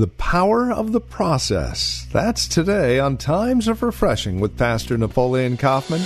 [0.00, 2.06] The power of the process.
[2.10, 6.00] That's today on Times of Refreshing with Pastor Napoleon Kaufman.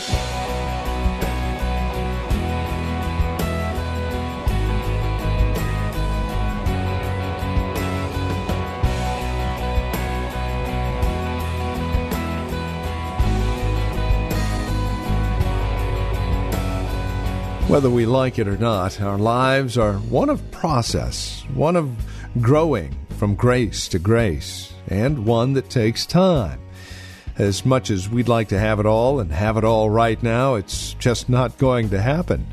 [17.68, 21.96] Whether we like it or not, our lives are one of process, one of
[22.40, 26.60] growing from grace to grace, and one that takes time.
[27.36, 30.54] As much as we'd like to have it all and have it all right now,
[30.54, 32.46] it's just not going to happen.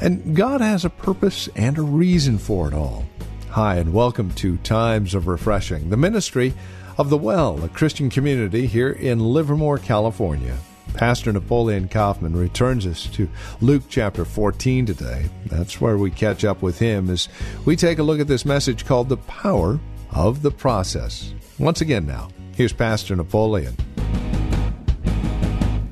[0.00, 3.04] And God has a purpose and a reason for it all.
[3.50, 6.52] Hi, and welcome to Times of Refreshing, the ministry
[6.96, 10.56] of The Well, a Christian community here in Livermore, California.
[10.94, 13.28] Pastor Napoleon Kaufman returns us to
[13.60, 15.26] Luke chapter 14 today.
[15.46, 17.28] That's where we catch up with him as
[17.64, 19.78] we take a look at this message called The Power
[20.10, 21.32] of the Process.
[21.58, 23.76] Once again, now, here's Pastor Napoleon.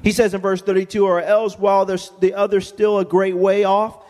[0.03, 4.05] He says in verse 32 or else while the other's still a great way off,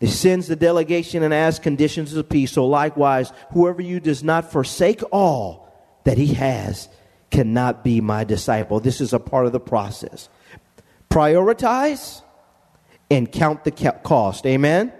[0.00, 2.52] he sends the delegation and asks conditions of peace.
[2.52, 5.72] So likewise, whoever you does not forsake all
[6.04, 6.88] that he has
[7.34, 8.78] cannot be my disciple.
[8.78, 10.28] This is a part of the process.
[11.10, 12.22] Prioritize
[13.10, 14.46] and count the cost.
[14.46, 14.92] Amen.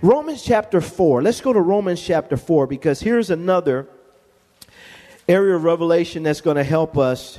[0.00, 1.20] Romans chapter 4.
[1.20, 3.86] Let's go to Romans chapter 4 because here's another
[5.28, 7.38] area of revelation that's going to help us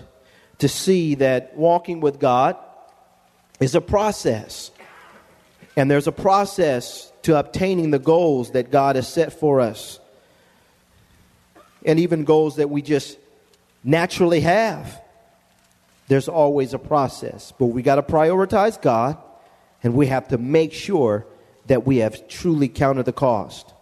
[0.59, 2.55] to see that walking with God
[3.59, 4.69] is a process.
[5.75, 9.99] And there's a process to obtaining the goals that God has set for us.
[11.83, 13.17] And even goals that we just
[13.83, 15.01] naturally have.
[16.07, 19.17] There's always a process, but we got to prioritize God
[19.83, 21.25] and we have to make sure
[21.67, 23.73] that we have truly counted the cost.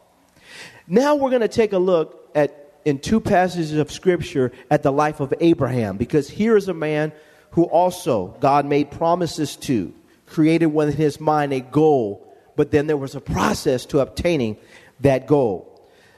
[0.87, 4.91] Now we're going to take a look at in two passages of scripture at the
[4.91, 7.11] life of Abraham because here is a man
[7.51, 9.93] who also God made promises to,
[10.25, 14.57] created within his mind a goal, but then there was a process to obtaining
[15.01, 15.70] that goal.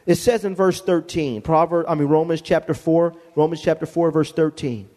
[0.05, 4.31] It says in verse 13, Proverbs, I mean Romans chapter 4, Romans chapter 4 verse
[4.31, 4.89] 13.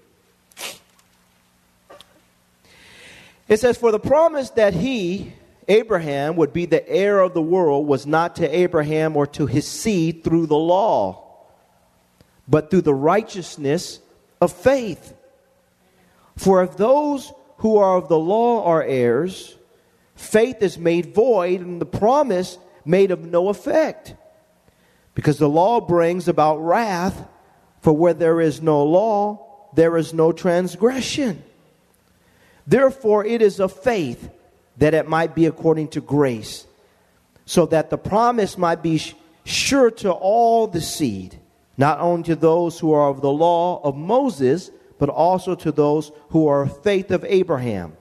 [3.49, 5.33] It says for the promise that he
[5.69, 9.66] Abraham would be the heir of the world was not to Abraham or to his
[9.66, 11.25] seed through the law,
[12.49, 14.00] but through the righteousness
[14.41, 15.15] of faith.
[16.37, 19.56] For if those who are of the law are heirs,
[20.15, 24.15] faith is made void and the promise made of no effect.
[25.16, 27.27] Because the law brings about wrath,
[27.81, 31.43] for where there is no law, there is no transgression.
[32.66, 34.28] Therefore, it is of faith
[34.77, 36.66] that it might be according to grace,
[37.47, 39.00] so that the promise might be
[39.44, 41.38] sure to all the seed,
[41.78, 46.12] not only to those who are of the law of Moses, but also to those
[46.28, 47.97] who are of faith of Abraham,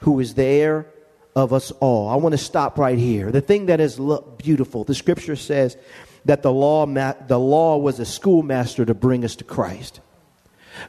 [0.00, 0.86] who is the heir
[1.34, 2.10] of us all.
[2.10, 3.30] I want to stop right here.
[3.30, 3.98] The thing that is
[4.36, 5.78] beautiful, the scripture says
[6.24, 10.00] that the law, the law was a schoolmaster to bring us to Christ.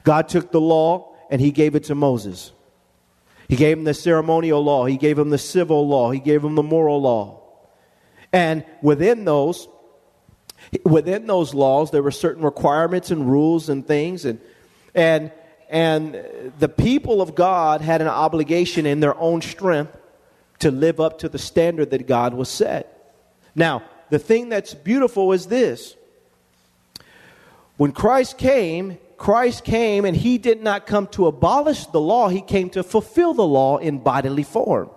[0.03, 2.51] God took the law and he gave it to Moses.
[3.47, 6.55] He gave him the ceremonial law, he gave him the civil law, he gave him
[6.55, 7.41] the moral law.
[8.31, 9.67] And within those,
[10.85, 14.39] within those laws, there were certain requirements and rules and things, and
[14.95, 15.31] and
[15.69, 19.97] and the people of God had an obligation in their own strength
[20.59, 23.17] to live up to the standard that God was set.
[23.55, 25.95] Now, the thing that's beautiful is this
[27.77, 32.41] when Christ came, Christ came and he did not come to abolish the law, he
[32.41, 34.89] came to fulfill the law in bodily form.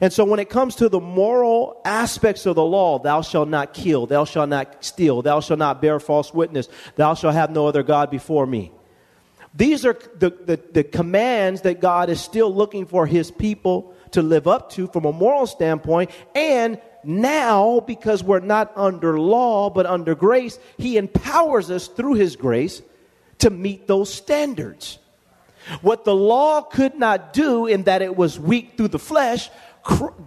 [0.00, 3.72] And so when it comes to the moral aspects of the law, thou shalt not
[3.74, 7.66] kill, thou shalt not steal, thou shalt not bear false witness, thou shalt have no
[7.66, 8.72] other God before me.
[9.54, 14.22] These are the, the, the commands that God is still looking for his people to
[14.22, 19.86] live up to from a moral standpoint and now, because we're not under law but
[19.86, 22.82] under grace, He empowers us through His grace
[23.38, 24.98] to meet those standards.
[25.80, 29.50] What the law could not do in that it was weak through the flesh,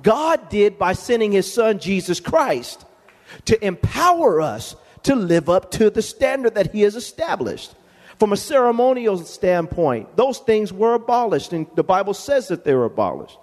[0.01, 2.85] God did by sending His Son Jesus Christ
[3.45, 7.75] to empower us to live up to the standard that he has established.
[8.19, 12.85] From a ceremonial standpoint, those things were abolished, and the Bible says that they were
[12.85, 13.37] abolished.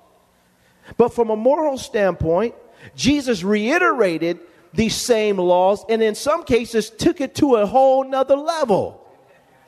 [0.97, 2.55] But from a moral standpoint,
[2.95, 4.41] Jesus reiterated
[4.75, 8.99] these same laws and in some cases took it to a whole nother level.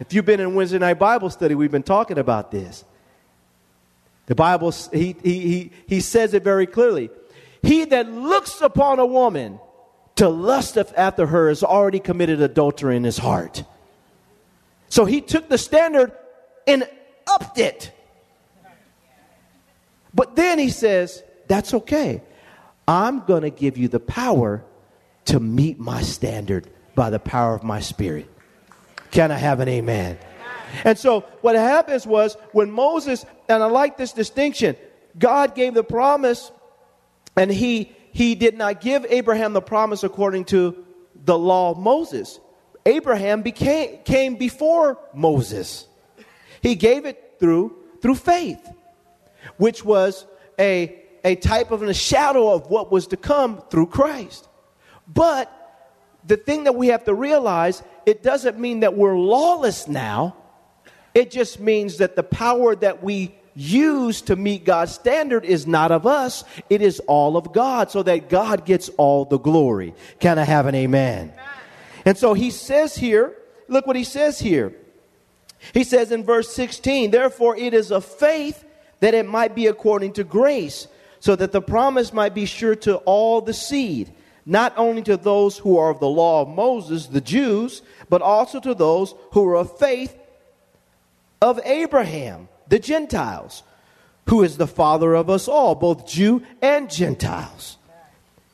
[0.01, 2.85] If you've been in Wednesday night Bible study, we've been talking about this.
[4.27, 7.11] The Bible, he, he, he, he says it very clearly.
[7.63, 9.61] He that looks upon a woman
[10.17, 13.65] to lust after her has already committed adultery in his heart.
[14.89, 16.13] So he took the standard
[16.67, 16.89] and
[17.27, 17.93] upped it.
[20.15, 22.23] But then he says, That's okay.
[22.87, 24.65] I'm going to give you the power
[25.27, 28.31] to meet my standard by the power of my spirit.
[29.11, 30.19] Can I have an amen?
[30.85, 34.77] And so what happens was when Moses, and I like this distinction,
[35.19, 36.51] God gave the promise
[37.37, 40.85] and he he did not give Abraham the promise according to
[41.25, 42.39] the law of Moses.
[42.87, 45.87] Abraham became came before Moses.
[46.61, 48.69] He gave it through through faith,
[49.57, 50.27] which was
[50.59, 54.47] a a type of a shadow of what was to come through Christ.
[55.09, 55.51] But
[56.27, 60.37] the thing that we have to realize, it doesn't mean that we're lawless now.
[61.15, 65.93] It just means that the power that we use to meet God's standard is not
[65.93, 69.95] of us, it is all of God, so that God gets all the glory.
[70.19, 71.33] Can I have an amen?
[72.05, 73.37] And so he says here,
[73.69, 74.75] look what he says here.
[75.73, 78.65] He says in verse 16, therefore it is of faith
[79.01, 80.89] that it might be according to grace
[81.25, 84.13] so that the promise might be sure to all the seed,
[84.45, 87.81] not only to those who are of the law of Moses, the Jews,
[88.11, 90.15] but also to those who are of faith
[91.41, 93.63] of Abraham, the Gentiles,
[94.29, 97.79] who is the father of us all, both Jew and Gentiles.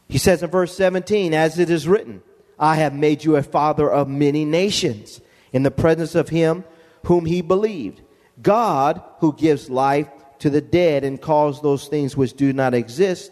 [0.09, 2.23] He says in verse 17, as it is written,
[2.57, 5.21] I have made you a father of many nations
[5.53, 6.63] in the presence of him
[7.07, 8.01] whom he believed.
[8.41, 10.09] God, who gives life
[10.41, 13.31] to the dead and calls those things which do not exist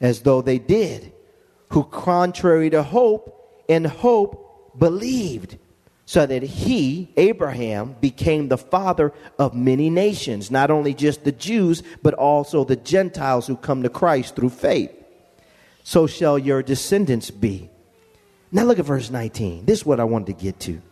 [0.00, 1.12] as though they did,
[1.70, 5.58] who, contrary to hope, in hope believed,
[6.06, 11.82] so that he, Abraham, became the father of many nations, not only just the Jews,
[12.02, 14.92] but also the Gentiles who come to Christ through faith.
[15.82, 17.70] So shall your descendants be.
[18.52, 19.64] Now look at verse 19.
[19.64, 20.82] This is what I wanted to get to.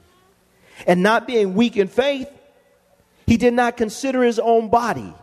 [0.87, 2.29] And not being weak in faith,
[3.27, 5.15] he did not consider his own body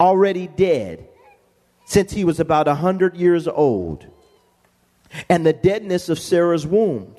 [0.00, 1.08] already dead
[1.84, 4.06] since he was about a hundred years old,
[5.28, 7.16] and the deadness of Sarah's womb.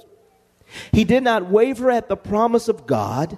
[0.91, 3.38] He did not waver at the promise of God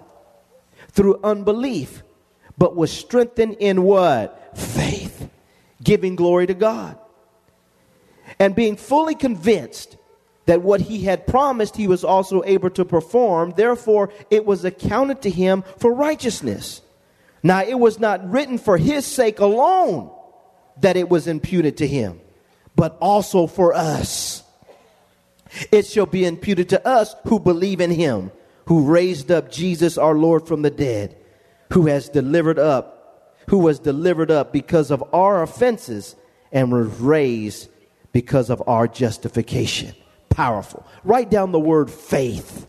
[0.92, 2.02] through unbelief,
[2.58, 4.58] but was strengthened in what?
[4.58, 5.30] Faith,
[5.84, 6.98] giving glory to God.
[8.40, 9.98] And being fully convinced
[10.48, 15.22] that what he had promised he was also able to perform, therefore it was accounted
[15.22, 16.82] to him for righteousness.
[17.42, 20.12] Now, it was not written for his sake alone
[20.82, 22.20] that it was imputed to him,
[22.76, 24.44] but also for us.
[25.72, 28.32] It shall be imputed to us who believe in him,
[28.66, 31.18] who raised up Jesus our Lord from the dead,
[31.74, 36.16] who has delivered up, who was delivered up because of our offenses
[36.52, 37.70] and was raised
[38.12, 39.94] because of our justification.
[40.30, 40.86] Powerful.
[41.04, 42.68] Write down the word faith.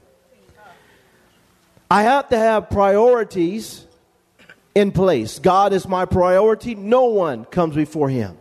[1.90, 3.86] I have to have priorities
[4.74, 5.38] in place.
[5.38, 6.74] God is my priority.
[6.74, 8.36] No one comes before him.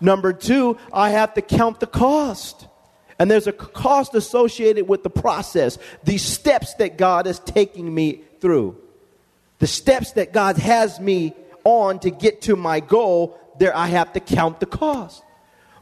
[0.00, 2.66] Number two, I have to count the cost.
[3.18, 8.22] And there's a cost associated with the process, the steps that God is taking me
[8.40, 8.76] through.
[9.60, 14.12] The steps that God has me on to get to my goal, there I have
[14.14, 15.22] to count the cost.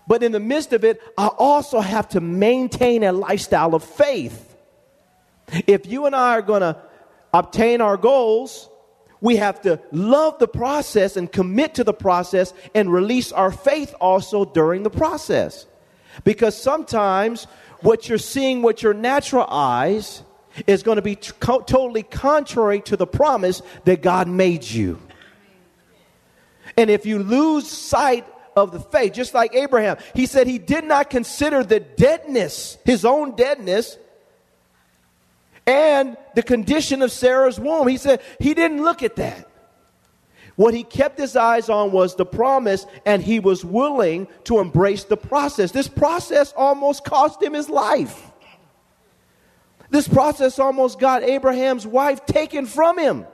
[0.07, 4.55] But in the midst of it, I also have to maintain a lifestyle of faith.
[5.67, 6.77] If you and I are going to
[7.33, 8.69] obtain our goals,
[9.21, 13.95] we have to love the process and commit to the process and release our faith
[14.01, 15.67] also during the process.
[16.25, 17.47] Because sometimes
[17.81, 20.23] what you're seeing with your natural eyes
[20.67, 25.01] is going to be totally contrary to the promise that God made you.
[26.77, 30.85] And if you lose sight of the faith, just like Abraham, he said he did
[30.85, 33.99] not consider the deadness, his own deadness,
[35.71, 37.87] and the condition of Sarah's womb.
[37.87, 39.47] He said he didn't look at that.
[40.57, 45.05] What he kept his eyes on was the promise, and he was willing to embrace
[45.05, 45.71] the process.
[45.71, 48.31] This process almost cost him his life.
[49.91, 53.27] This process almost got Abraham's wife taken from him.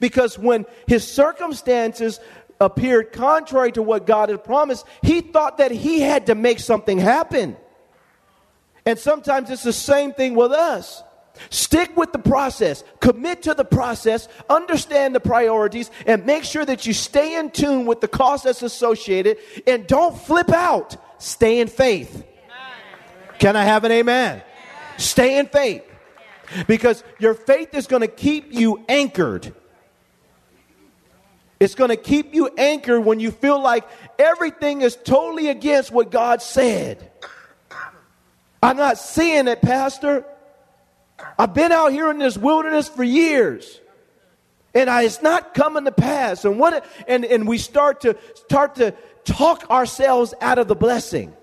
[0.00, 2.18] Because when his circumstances
[2.60, 6.98] appeared contrary to what God had promised, he thought that he had to make something
[6.98, 7.56] happen.
[8.84, 11.02] And sometimes it's the same thing with us.
[11.50, 16.86] Stick with the process, commit to the process, understand the priorities, and make sure that
[16.86, 20.96] you stay in tune with the cost that's associated and don't flip out.
[21.18, 22.24] Stay in faith.
[23.38, 24.42] Can I have an amen?
[24.96, 25.84] Stay in faith.
[26.66, 29.52] Because your faith is going to keep you anchored.
[31.58, 33.84] It's going to keep you anchored when you feel like
[34.18, 37.10] everything is totally against what God said.
[38.62, 40.24] I'm not seeing it, Pastor.
[41.38, 43.80] I've been out here in this wilderness for years.
[44.74, 46.44] And I, it's not coming to pass.
[46.44, 48.94] And what and, and we start to start to
[49.24, 51.34] talk ourselves out of the blessing.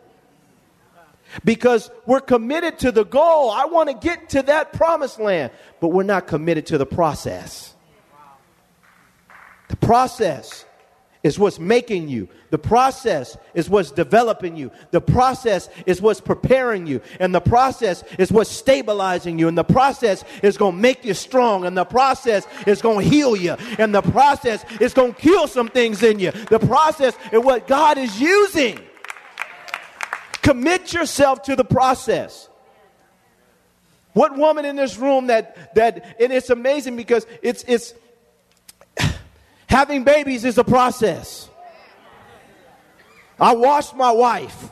[1.43, 3.49] Because we're committed to the goal.
[3.49, 5.51] I want to get to that promised land,
[5.81, 7.73] but we're not committed to the process.
[9.69, 10.65] The process
[11.23, 12.29] is what's making you.
[12.53, 14.69] The process is what's developing you.
[14.91, 17.01] The process is what's preparing you.
[17.19, 19.47] And the process is what's stabilizing you.
[19.47, 21.65] And the process is going to make you strong.
[21.65, 23.53] And the process is going to heal you.
[23.79, 26.29] And the process is going to kill some things in you.
[26.29, 28.79] The process is what God is using.
[30.43, 32.49] Commit yourself to the process.
[34.13, 37.95] What woman in this room that that and it's amazing because it's it's
[39.67, 41.49] Having babies is a process.
[43.39, 44.71] I watched my wife,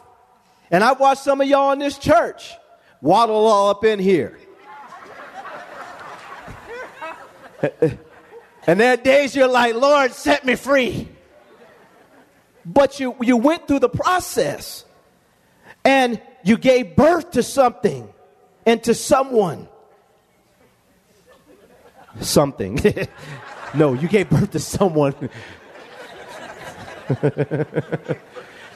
[0.70, 2.54] and I watched some of y'all in this church
[3.02, 4.38] waddle all up in here.
[8.68, 11.08] and there are days you're like, Lord, set me free.
[12.66, 14.86] But you, you went through the process
[15.84, 18.12] and you gave birth to something
[18.66, 19.68] and to someone.
[22.20, 22.80] Something.
[23.74, 25.16] No, you gave birth to someone.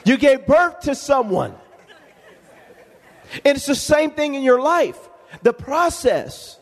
[0.06, 1.54] you gave birth to someone.
[3.44, 4.98] And it's the same thing in your life.
[5.42, 6.58] The process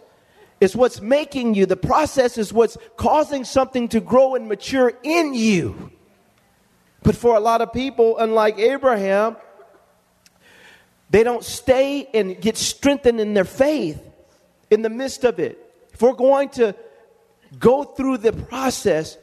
[0.60, 5.34] is what's making you, the process is what's causing something to grow and mature in
[5.34, 5.90] you.
[7.02, 9.36] But for a lot of people, unlike Abraham,
[11.10, 14.02] they don't stay and get strengthened in their faith
[14.70, 15.58] in the midst of it.
[15.92, 16.74] If we're going to
[17.58, 19.18] Go through the process,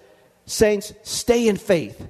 [0.46, 2.08] saints, stay in faith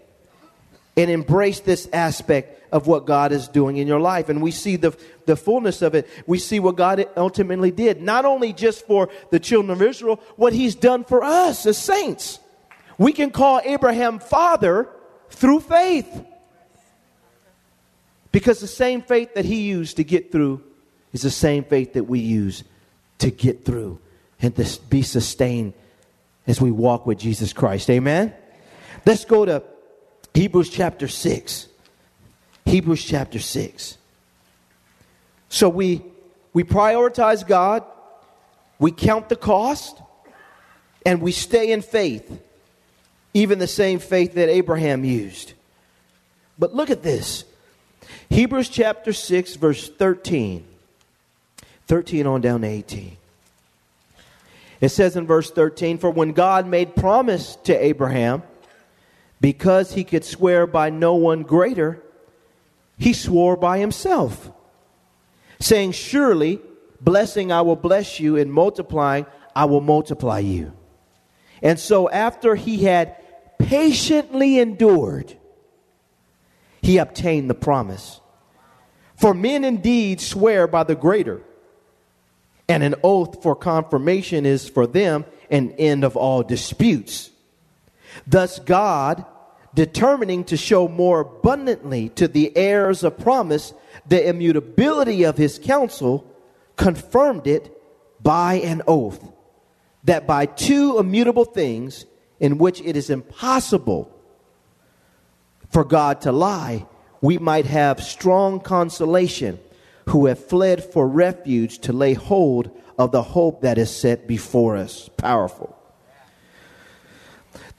[0.97, 4.29] and embrace this aspect of what God is doing in your life.
[4.29, 6.07] And we see the, the fullness of it.
[6.25, 10.53] We see what God ultimately did, not only just for the children of Israel, what
[10.53, 12.39] He's done for us as saints.
[12.97, 14.89] We can call Abraham father
[15.29, 16.25] through faith.
[18.31, 20.63] Because the same faith that he used to get through
[21.11, 22.63] is the same faith that we use
[23.19, 23.99] to get through
[24.41, 25.73] and to be sustained
[26.47, 27.89] as we walk with Jesus Christ.
[27.89, 28.33] Amen?
[29.05, 29.63] Let's go to
[30.33, 31.67] Hebrews chapter 6.
[32.65, 33.97] Hebrews chapter 6.
[35.49, 36.01] So we
[36.53, 37.83] we prioritize God,
[38.79, 40.01] we count the cost,
[41.05, 42.41] and we stay in faith.
[43.33, 45.53] Even the same faith that Abraham used.
[46.59, 47.45] But look at this.
[48.29, 50.65] Hebrews chapter 6 verse 13.
[51.87, 53.17] 13 on down to 18.
[54.81, 58.43] It says in verse 13, For when God made promise to Abraham,
[59.41, 62.01] because he could swear by no one greater,
[62.97, 64.51] he swore by himself,
[65.59, 66.61] saying, Surely,
[67.01, 70.71] blessing I will bless you, and multiplying I will multiply you.
[71.61, 73.17] And so, after he had
[73.57, 75.35] patiently endured,
[76.81, 78.21] he obtained the promise.
[79.15, 81.41] For men indeed swear by the greater
[82.71, 87.30] and an oath for confirmation is for them an end of all disputes.
[88.27, 89.25] Thus, God,
[89.73, 93.73] determining to show more abundantly to the heirs of promise
[94.07, 96.25] the immutability of his counsel,
[96.75, 97.77] confirmed it
[98.21, 99.31] by an oath,
[100.03, 102.05] that by two immutable things
[102.39, 104.11] in which it is impossible
[105.69, 106.85] for God to lie,
[107.21, 109.59] we might have strong consolation
[110.09, 114.75] who have fled for refuge to lay hold of the hope that is set before
[114.75, 115.09] us.
[115.17, 115.77] Powerful.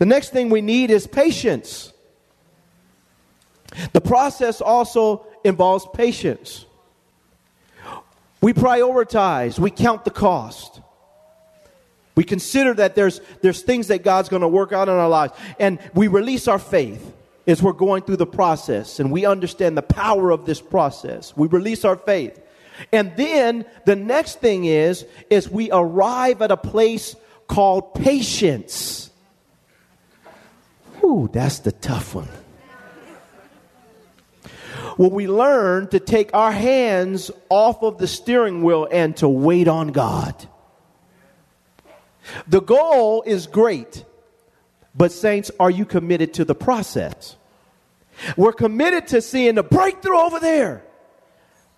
[0.02, 1.92] The next thing we need is patience.
[3.92, 6.66] The process also involves patience.
[8.40, 10.80] We prioritize, we count the cost.
[12.16, 15.34] We consider that there's, there's things that God's going to work out in our lives,
[15.60, 17.14] and we release our faith
[17.46, 21.36] as we're going through the process and we understand the power of this process.
[21.36, 22.40] We release our faith.
[22.90, 27.14] And then the next thing is is we arrive at a place
[27.46, 29.10] called patience.
[31.32, 32.28] That's the tough one.
[34.98, 39.68] Will we learn to take our hands off of the steering wheel and to wait
[39.68, 40.34] on God?
[42.46, 44.04] The goal is great,
[44.94, 47.36] but, saints, are you committed to the process?
[48.36, 50.84] We're committed to seeing the breakthrough over there,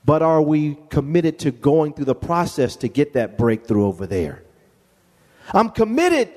[0.04, 4.42] but are we committed to going through the process to get that breakthrough over there?
[5.52, 6.30] I'm committed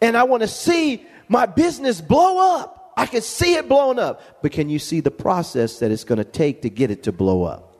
[0.00, 2.92] and I want to see my business blow up.
[2.94, 4.42] I can see it blowing up.
[4.42, 7.12] But can you see the process that it's going to take to get it to
[7.12, 7.70] blow up?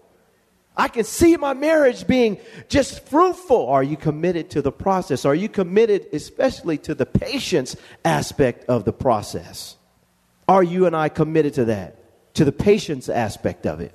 [0.75, 2.39] I can see my marriage being
[2.71, 3.69] just fruitful.
[3.69, 5.27] Are you committed to the process?
[5.27, 9.77] Are you committed, especially to the patience aspect of the process?
[10.49, 12.35] Are you and I committed to that?
[12.35, 13.93] To the patience aspect of it?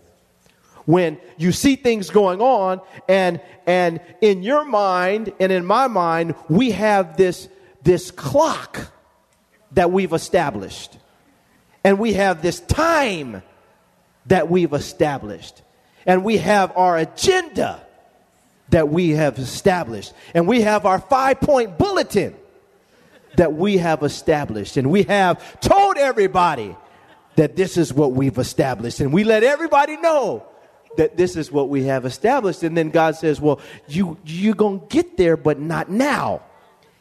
[0.85, 6.35] When you see things going on, and, and in your mind and in my mind,
[6.47, 7.49] we have this,
[7.81, 8.91] this clock
[9.71, 10.97] that we've established.
[11.83, 13.43] And we have this time
[14.25, 15.61] that we've established.
[16.05, 17.81] And we have our agenda
[18.69, 20.13] that we have established.
[20.33, 22.35] And we have our five point bulletin
[23.37, 24.77] that we have established.
[24.77, 26.75] And we have told everybody
[27.35, 28.99] that this is what we've established.
[28.99, 30.45] And we let everybody know
[30.97, 32.63] that this is what we have established.
[32.63, 36.41] And then God says, Well, you, you're going to get there, but not now.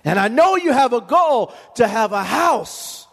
[0.07, 3.09] And I know you have a goal to have a house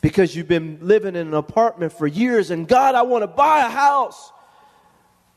[0.00, 3.66] because you've been living in an apartment for years and God, I want to buy
[3.66, 4.32] a house.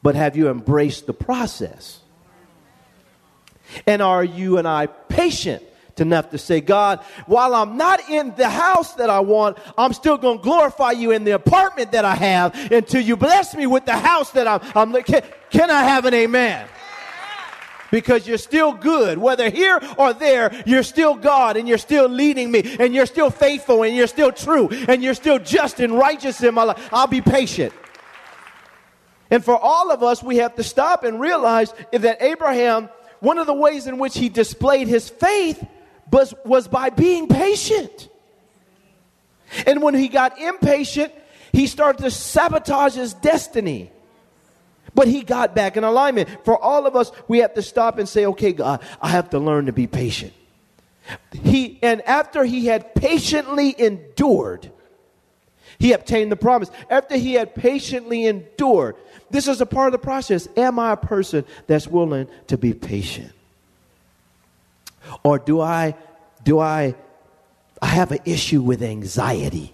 [0.04, 2.00] But have you embraced the process?
[3.88, 5.64] And are you and I patient
[6.00, 10.18] enough to say, God, while I'm not in the house that I want, I'm still
[10.18, 13.86] going to glorify you in the apartment that I have until you bless me with
[13.86, 16.68] the house that I'm, I'm can, can I have an amen?
[17.92, 19.18] Because you're still good.
[19.18, 23.30] Whether here or there, you're still God and you're still leading me and you're still
[23.30, 26.90] faithful and you're still true and you're still just and righteous in my life.
[26.92, 27.74] I'll be patient.
[29.32, 32.90] And for all of us, we have to stop and realize that Abraham,
[33.20, 35.66] one of the ways in which he displayed his faith
[36.12, 38.10] was, was by being patient.
[39.66, 41.14] And when he got impatient,
[41.52, 43.92] he started to sabotage his destiny.
[44.96, 46.30] But he got back in alignment.
[46.46, 49.40] For all of us, we have to stop and say, okay, God, I have to
[49.40, 50.34] learn to be patient.
[51.44, 54.72] He, and after he had patiently endured,
[55.78, 56.72] he obtained the promise.
[56.90, 58.96] After he had patiently endured,
[59.30, 60.48] this is a part of the process.
[60.56, 63.34] Am I a person that's willing to be patient?
[65.24, 65.96] Or do I,
[66.44, 66.96] do I,
[67.82, 69.74] I have an issue with anxiety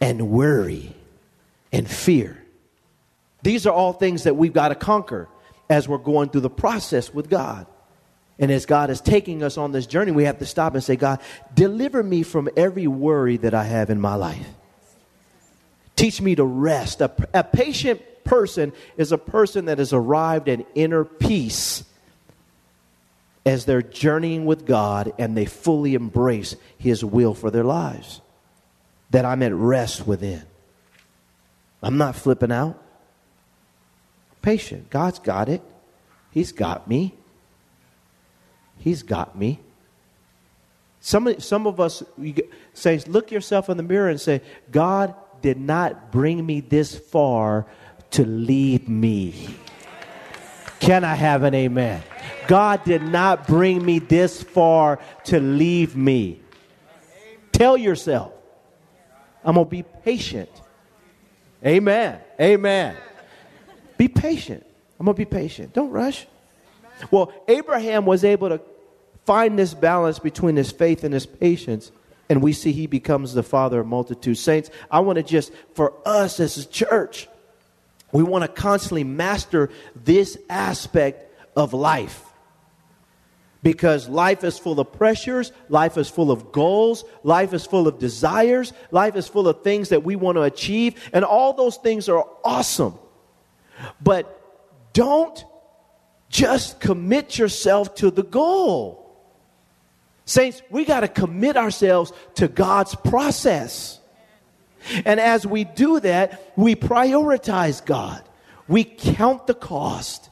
[0.00, 0.94] and worry
[1.72, 2.42] and fear?
[3.42, 5.28] These are all things that we've got to conquer
[5.70, 7.66] as we're going through the process with God.
[8.38, 10.96] And as God is taking us on this journey, we have to stop and say,
[10.96, 11.20] God,
[11.54, 14.46] deliver me from every worry that I have in my life.
[15.96, 17.00] Teach me to rest.
[17.00, 21.82] A, a patient person is a person that has arrived at inner peace
[23.44, 28.20] as they're journeying with God and they fully embrace His will for their lives.
[29.10, 30.42] That I'm at rest within.
[31.82, 32.80] I'm not flipping out
[34.42, 34.90] patient.
[34.90, 35.62] God's got it.
[36.30, 37.14] He's got me.
[38.78, 39.60] He's got me.
[41.00, 42.02] Some, some of us
[42.74, 47.66] say, look yourself in the mirror and say, God did not bring me this far
[48.12, 49.56] to leave me.
[50.80, 52.02] Can I have an amen?
[52.46, 56.40] God did not bring me this far to leave me.
[57.52, 58.32] Tell yourself,
[59.44, 60.50] I'm going to be patient.
[61.64, 62.20] Amen.
[62.40, 62.96] Amen.
[63.98, 64.64] Be patient.
[64.98, 65.74] I'm going to be patient.
[65.74, 66.26] Don't rush.
[67.10, 68.60] Well, Abraham was able to
[69.26, 71.92] find this balance between his faith and his patience,
[72.30, 74.40] and we see he becomes the father of multitudes.
[74.40, 77.28] Saints, I want to just, for us as a church,
[78.10, 82.24] we want to constantly master this aspect of life.
[83.62, 87.98] Because life is full of pressures, life is full of goals, life is full of
[87.98, 92.08] desires, life is full of things that we want to achieve, and all those things
[92.08, 92.98] are awesome.
[94.00, 94.34] But
[94.92, 95.44] don't
[96.28, 99.04] just commit yourself to the goal.
[100.24, 103.98] Saints, we got to commit ourselves to God's process.
[105.04, 108.22] And as we do that, we prioritize God.
[108.66, 110.28] We count the cost.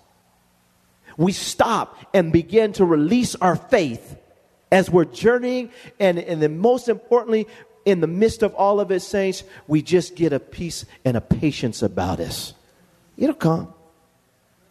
[1.17, 4.19] We stop and begin to release our faith
[4.71, 5.71] as we're journeying.
[5.99, 7.47] And, and then, most importantly,
[7.87, 11.21] in the midst of all of it, saints, we just get a peace and a
[11.23, 12.53] patience about us.
[13.17, 13.73] It'll come.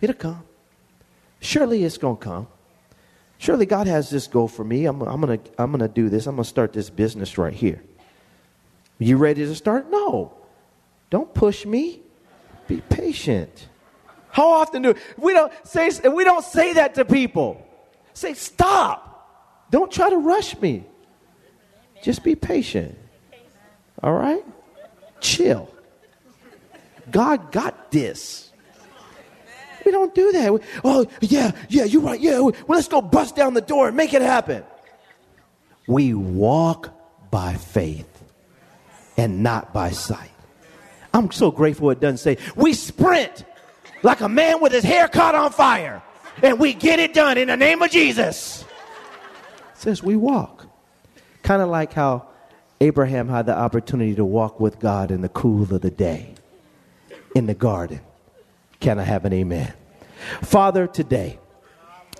[0.01, 0.43] It'll come.
[1.39, 2.47] Surely it's going to come.
[3.37, 4.85] Surely God has this goal for me.
[4.85, 6.25] I'm, I'm going to I'm gonna do this.
[6.27, 7.83] I'm going to start this business right here.
[8.97, 9.91] You ready to start?
[9.91, 10.33] No.
[11.09, 12.01] Don't push me.
[12.67, 13.67] Be patient.
[14.29, 17.65] How often do we don't say we don't say that to people?
[18.13, 19.67] Say stop.
[19.69, 20.85] Don't try to rush me.
[22.01, 22.97] Just be patient.
[24.01, 24.43] All right?
[25.19, 25.69] Chill.
[27.11, 28.51] God got this.
[29.85, 30.53] We don't do that.
[30.53, 32.19] We, oh, yeah, yeah, you're right.
[32.19, 34.63] Yeah, well, let's go bust down the door and make it happen.
[35.87, 36.91] We walk
[37.29, 38.09] by faith
[39.17, 40.31] and not by sight.
[41.13, 43.45] I'm so grateful it doesn't say we sprint
[44.03, 46.01] like a man with his hair caught on fire
[46.43, 48.63] and we get it done in the name of Jesus.
[48.63, 50.67] It says we walk.
[51.43, 52.27] Kind of like how
[52.81, 56.34] Abraham had the opportunity to walk with God in the cool of the day
[57.35, 57.99] in the garden.
[58.79, 59.73] Can I have an amen?
[60.41, 61.37] Father, today,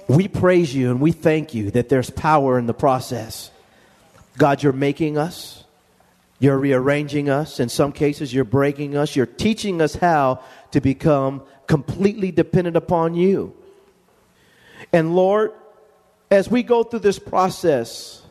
[0.07, 3.49] we praise you and we thank you that there's power in the process.
[4.37, 5.63] God, you're making us,
[6.37, 7.59] you're rearranging us.
[7.59, 13.15] In some cases, you're breaking us, you're teaching us how to become completely dependent upon
[13.15, 13.55] you.
[14.91, 15.53] And Lord,
[16.29, 18.21] as we go through this process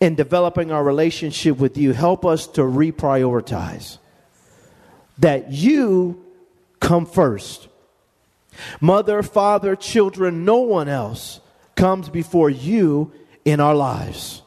[0.00, 3.98] in developing our relationship with you, help us to reprioritize
[5.18, 6.24] that you
[6.80, 7.68] come first.
[8.80, 11.40] Mother, father, children, no one else
[11.74, 13.12] comes before you
[13.44, 14.42] in our lives.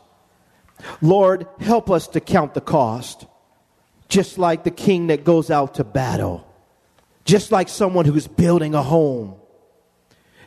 [1.02, 3.26] Lord, help us to count the cost,
[4.08, 6.48] just like the king that goes out to battle,
[7.26, 9.36] just like someone who's building a home.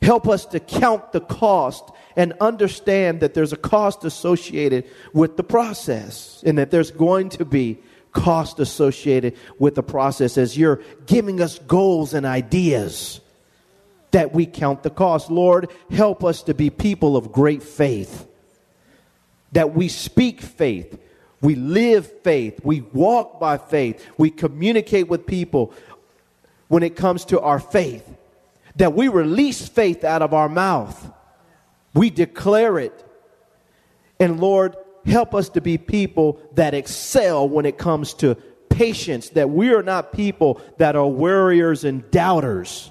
[0.00, 1.84] Help us to count the cost
[2.16, 7.44] and understand that there's a cost associated with the process and that there's going to
[7.44, 7.78] be
[8.12, 13.20] cost associated with the process as you're giving us goals and ideas
[14.12, 15.30] that we count the cost.
[15.30, 18.26] Lord, help us to be people of great faith,
[19.52, 20.98] that we speak faith,
[21.40, 25.72] we live faith, we walk by faith, we communicate with people
[26.68, 28.08] when it comes to our faith,
[28.76, 31.10] that we release faith out of our mouth,
[31.94, 33.04] we declare it.
[34.20, 38.36] And Lord, help us to be people that excel when it comes to
[38.68, 42.90] patience, that we are not people that are warriors and doubters,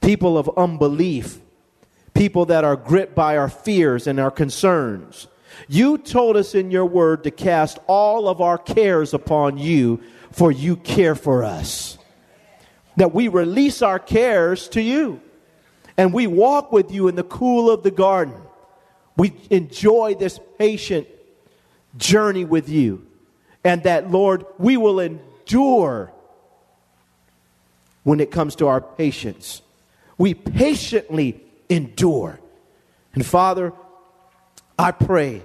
[0.00, 1.40] people of unbelief,
[2.14, 5.26] people that are gripped by our fears and our concerns.
[5.68, 10.00] You told us in your word to cast all of our cares upon you,
[10.32, 11.96] for you care for us.
[12.96, 15.20] That we release our cares to you
[15.96, 18.34] and we walk with you in the cool of the garden.
[19.16, 21.06] We enjoy this patient
[21.96, 23.06] journey with you.
[23.62, 26.12] And that, Lord, we will endure
[28.02, 29.62] when it comes to our patience.
[30.18, 32.38] We patiently endure.
[33.14, 33.72] And Father,
[34.78, 35.42] I pray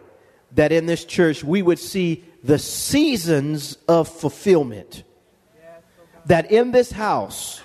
[0.54, 5.04] that in this church we would see the seasons of fulfillment.
[6.26, 7.62] That in this house,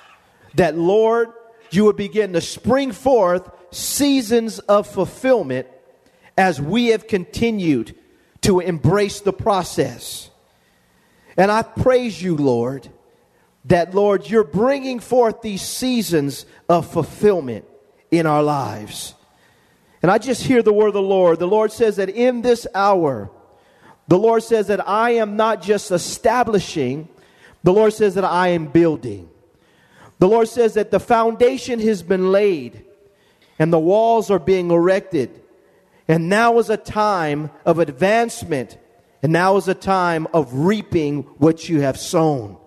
[0.55, 1.29] that Lord,
[1.70, 5.66] you would begin to spring forth seasons of fulfillment
[6.37, 7.94] as we have continued
[8.44, 10.30] to embrace the process.
[11.37, 12.88] And I praise you, Lord,
[13.66, 17.64] that, Lord, you're bringing forth these seasons of fulfillment
[18.11, 19.14] in our lives.
[20.02, 21.38] And I just hear the word of the Lord.
[21.38, 23.30] The Lord says that in this hour,
[24.07, 27.09] the Lord says that I am not just establishing,
[27.62, 29.30] the Lord says that I am building.
[30.18, 32.85] The Lord says that the foundation has been laid
[33.59, 35.40] and the walls are being erected.
[36.09, 38.79] And now is a time of advancement.
[39.23, 42.59] And now is a time of reaping what you have sown.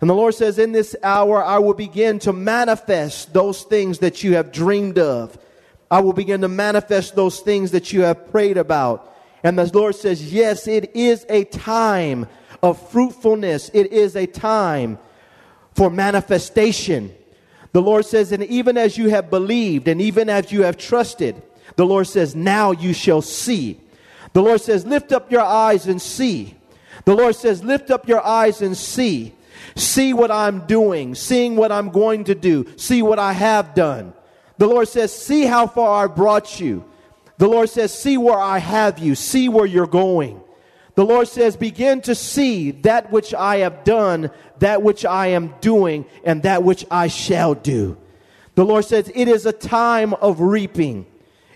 [0.00, 4.22] And the Lord says, In this hour, I will begin to manifest those things that
[4.22, 5.38] you have dreamed of.
[5.90, 9.14] I will begin to manifest those things that you have prayed about.
[9.42, 12.26] And the Lord says, Yes, it is a time
[12.62, 13.70] of fruitfulness.
[13.74, 14.98] It is a time
[15.74, 17.14] for manifestation.
[17.72, 21.42] The Lord says, And even as you have believed and even as you have trusted,
[21.76, 23.80] the Lord says, Now you shall see.
[24.32, 26.54] The Lord says, Lift up your eyes and see.
[27.04, 29.34] The Lord says, Lift up your eyes and see.
[29.74, 34.12] See what I'm doing, seeing what I'm going to do, see what I have done.
[34.58, 36.84] The Lord says, See how far I brought you.
[37.38, 40.40] The Lord says, See where I have you, see where you're going.
[40.96, 45.54] The Lord says, Begin to see that which I have done, that which I am
[45.60, 47.96] doing, and that which I shall do.
[48.56, 51.06] The Lord says, It is a time of reaping.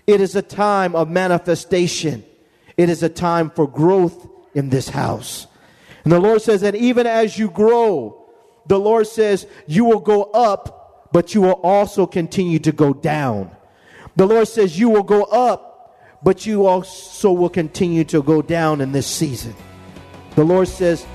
[0.05, 2.23] It is a time of manifestation.
[2.77, 5.47] It is a time for growth in this house.
[6.03, 8.25] And the Lord says that even as you grow,
[8.67, 13.51] the Lord says you will go up, but you will also continue to go down.
[14.15, 18.81] The Lord says you will go up, but you also will continue to go down
[18.81, 19.55] in this season.
[20.35, 21.05] The Lord says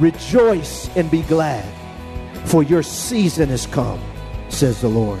[0.00, 1.62] Rejoice and be glad,
[2.46, 4.00] for your season has come,
[4.48, 5.20] says the Lord.